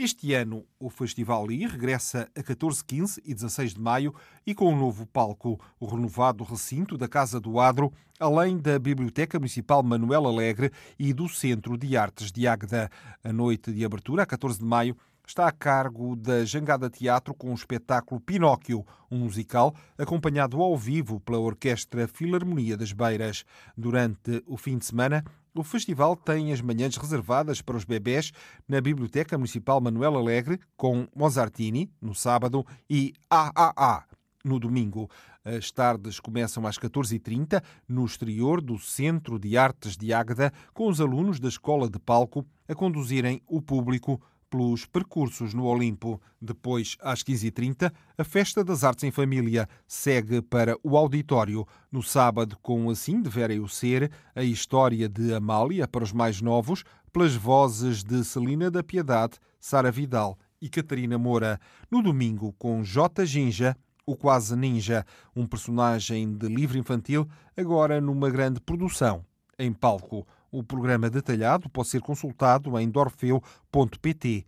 Este 0.00 0.32
ano, 0.32 0.64
o 0.78 0.88
Festival 0.88 1.50
I 1.50 1.66
regressa 1.66 2.30
a 2.32 2.40
14, 2.40 2.84
15 2.84 3.20
e 3.24 3.34
16 3.34 3.74
de 3.74 3.80
maio 3.80 4.14
e 4.46 4.54
com 4.54 4.72
um 4.72 4.78
novo 4.78 5.04
palco, 5.04 5.60
o 5.80 5.86
renovado 5.86 6.44
recinto 6.44 6.96
da 6.96 7.08
Casa 7.08 7.40
do 7.40 7.58
Adro, 7.58 7.92
além 8.20 8.58
da 8.58 8.78
Biblioteca 8.78 9.40
Municipal 9.40 9.82
Manuel 9.82 10.28
Alegre 10.28 10.70
e 10.96 11.12
do 11.12 11.28
Centro 11.28 11.76
de 11.76 11.96
Artes 11.96 12.30
de 12.30 12.46
Águeda. 12.46 12.88
A 13.24 13.32
noite 13.32 13.72
de 13.72 13.84
abertura, 13.84 14.22
a 14.22 14.26
14 14.26 14.60
de 14.60 14.64
maio, 14.64 14.96
está 15.26 15.48
a 15.48 15.52
cargo 15.52 16.14
da 16.14 16.44
Jangada 16.44 16.88
Teatro 16.88 17.34
com 17.34 17.50
o 17.50 17.54
espetáculo 17.54 18.20
Pinóquio, 18.20 18.86
um 19.10 19.18
musical 19.18 19.74
acompanhado 19.98 20.62
ao 20.62 20.76
vivo 20.76 21.18
pela 21.18 21.40
Orquestra 21.40 22.06
Filarmonia 22.06 22.76
das 22.76 22.92
Beiras. 22.92 23.44
Durante 23.76 24.44
o 24.46 24.56
fim 24.56 24.78
de 24.78 24.86
semana, 24.86 25.24
o 25.58 25.64
festival 25.64 26.14
tem 26.14 26.52
as 26.52 26.60
manhãs 26.60 26.96
reservadas 26.96 27.60
para 27.60 27.76
os 27.76 27.84
bebés 27.84 28.30
na 28.68 28.80
Biblioteca 28.80 29.36
Municipal 29.36 29.80
Manuel 29.80 30.16
Alegre, 30.16 30.60
com 30.76 31.08
Mozartini, 31.16 31.90
no 32.00 32.14
sábado, 32.14 32.64
e 32.88 33.12
AAA, 33.28 34.04
no 34.44 34.60
domingo. 34.60 35.10
As 35.44 35.72
tardes 35.72 36.20
começam 36.20 36.64
às 36.64 36.78
14h30 36.78 37.60
no 37.88 38.06
exterior 38.06 38.60
do 38.60 38.78
Centro 38.78 39.36
de 39.36 39.58
Artes 39.58 39.96
de 39.96 40.12
Águeda, 40.12 40.52
com 40.72 40.86
os 40.86 41.00
alunos 41.00 41.40
da 41.40 41.48
Escola 41.48 41.90
de 41.90 41.98
Palco 41.98 42.46
a 42.68 42.74
conduzirem 42.74 43.42
o 43.44 43.60
público 43.60 44.22
pelos 44.48 44.86
percursos 44.86 45.54
no 45.54 45.64
Olimpo. 45.64 46.20
Depois, 46.40 46.96
às 47.00 47.22
15h30, 47.22 47.92
a 48.16 48.24
Festa 48.24 48.64
das 48.64 48.84
Artes 48.84 49.04
em 49.04 49.10
Família 49.10 49.68
segue 49.86 50.40
para 50.42 50.76
o 50.82 50.96
auditório. 50.96 51.66
No 51.90 52.02
sábado, 52.02 52.56
com 52.62 52.88
Assim 52.90 53.20
Devera 53.20 53.54
Eu 53.54 53.68
Ser, 53.68 54.10
a 54.34 54.42
história 54.42 55.08
de 55.08 55.32
Amália 55.32 55.86
para 55.86 56.04
os 56.04 56.12
mais 56.12 56.40
novos, 56.40 56.84
pelas 57.12 57.34
vozes 57.34 58.02
de 58.02 58.24
Celina 58.24 58.70
da 58.70 58.82
Piedade, 58.82 59.38
Sara 59.60 59.90
Vidal 59.90 60.38
e 60.60 60.68
Catarina 60.68 61.18
Moura. 61.18 61.60
No 61.90 62.02
domingo, 62.02 62.54
com 62.58 62.82
J. 62.82 63.24
Ginja, 63.24 63.76
o 64.06 64.16
Quase 64.16 64.56
Ninja, 64.56 65.04
um 65.36 65.46
personagem 65.46 66.34
de 66.34 66.48
livro 66.48 66.78
infantil, 66.78 67.28
agora 67.56 68.00
numa 68.00 68.30
grande 68.30 68.58
produção 68.58 69.24
em 69.58 69.72
palco. 69.72 70.26
O 70.50 70.62
programa 70.62 71.10
detalhado 71.10 71.68
pode 71.68 71.88
ser 71.88 72.00
consultado 72.00 72.78
em 72.78 72.88
dorfeu.pt 72.88 74.46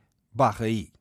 i. 0.66 0.92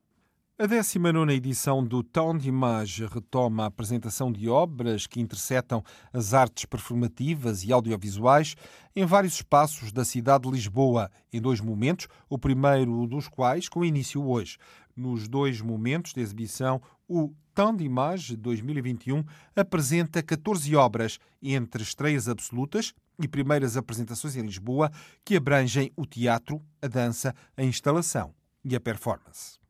A 0.58 0.66
19 0.66 1.32
edição 1.32 1.82
do 1.82 2.02
Town 2.02 2.36
de 2.36 2.50
Image 2.50 3.06
retoma 3.06 3.62
a 3.62 3.66
apresentação 3.68 4.30
de 4.30 4.46
obras 4.46 5.06
que 5.06 5.18
interceptam 5.18 5.82
as 6.12 6.34
artes 6.34 6.66
performativas 6.66 7.64
e 7.64 7.72
audiovisuais 7.72 8.54
em 8.94 9.06
vários 9.06 9.36
espaços 9.36 9.90
da 9.90 10.04
cidade 10.04 10.44
de 10.44 10.54
Lisboa, 10.54 11.10
em 11.32 11.40
dois 11.40 11.62
momentos, 11.62 12.06
o 12.28 12.38
primeiro 12.38 13.06
dos 13.06 13.26
quais 13.26 13.70
com 13.70 13.82
início 13.82 14.22
hoje. 14.22 14.58
Nos 14.94 15.26
dois 15.26 15.62
momentos 15.62 16.12
de 16.12 16.20
exibição, 16.20 16.78
o 17.08 17.32
Temps 17.54 17.78
d'Image 17.78 18.36
2021 18.36 19.24
apresenta 19.56 20.22
14 20.22 20.76
obras, 20.76 21.18
entre 21.42 21.82
estreias 21.82 22.28
absolutas 22.28 22.92
e 23.20 23.28
primeiras 23.28 23.76
apresentações 23.76 24.36
em 24.36 24.42
Lisboa, 24.42 24.90
que 25.24 25.36
abrangem 25.36 25.92
o 25.96 26.06
teatro, 26.06 26.62
a 26.80 26.86
dança, 26.86 27.34
a 27.56 27.62
instalação 27.62 28.34
e 28.64 28.74
a 28.74 28.80
performance. 28.80 29.60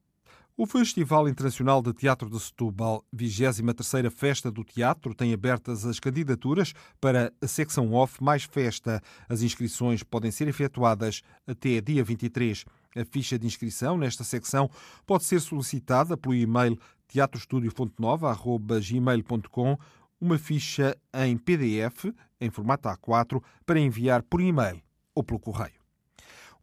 O 0.56 0.66
Festival 0.66 1.26
Internacional 1.26 1.80
de 1.80 1.92
Teatro 1.94 2.28
de 2.28 2.38
Setúbal, 2.38 3.02
23ª 3.16 4.10
Festa 4.10 4.50
do 4.50 4.62
Teatro, 4.62 5.14
tem 5.14 5.32
abertas 5.32 5.86
as 5.86 5.98
candidaturas 5.98 6.74
para 7.00 7.32
a 7.40 7.46
secção 7.46 7.94
off 7.94 8.22
mais 8.22 8.44
festa. 8.44 9.00
As 9.26 9.40
inscrições 9.40 10.02
podem 10.02 10.30
ser 10.30 10.48
efetuadas 10.48 11.22
até 11.46 11.80
dia 11.80 12.04
23. 12.04 12.66
A 12.94 13.06
ficha 13.06 13.38
de 13.38 13.46
inscrição 13.46 13.96
nesta 13.96 14.22
secção 14.22 14.68
pode 15.06 15.24
ser 15.24 15.40
solicitada 15.40 16.14
pelo 16.14 16.34
e-mail 16.34 16.78
teatrostudio.nova.gmail.com 17.08 19.78
uma 20.20 20.38
ficha 20.38 20.96
em 21.14 21.36
PDF, 21.36 22.06
em 22.40 22.50
formato 22.50 22.88
A4, 22.88 23.42
para 23.64 23.80
enviar 23.80 24.22
por 24.22 24.40
e-mail 24.40 24.82
ou 25.14 25.22
pelo 25.22 25.40
correio. 25.40 25.80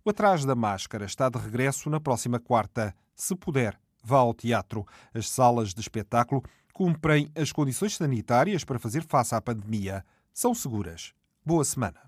O 0.06 0.10
Atrás 0.10 0.46
da 0.46 0.56
Máscara 0.56 1.06
está 1.06 1.28
de 1.28 1.38
regresso 1.38 1.90
na 1.90 2.00
próxima 2.00 2.40
quarta. 2.40 2.96
Se 3.14 3.36
puder, 3.36 3.78
vá 4.04 4.20
ao 4.20 4.34
teatro. 4.34 4.86
As 5.14 5.30
salas 5.30 5.74
de 5.74 5.82
espetáculo 5.82 6.44
cumprem 6.74 7.30
as 7.36 7.52
condições 7.52 7.98
sanitárias 7.98 8.64
para 8.64 8.80
fazer 8.80 9.04
face 9.04 9.36
à 9.36 9.42
pandemia. 9.42 10.06
São 10.34 10.54
seguras. 10.54 11.14
Boa 11.46 11.66
semana. 11.66 12.00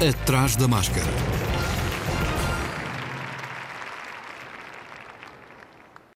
Atrás 0.00 0.56
da 0.56 0.66
Máscara. 0.66 1.51